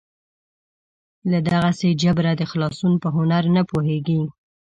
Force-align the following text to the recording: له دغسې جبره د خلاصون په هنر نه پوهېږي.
له 1.31 1.39
دغسې 1.49 1.89
جبره 2.01 2.31
د 2.37 2.43
خلاصون 2.51 2.93
په 3.03 3.07
هنر 3.15 3.43
نه 3.55 3.61
پوهېږي. 3.69 4.21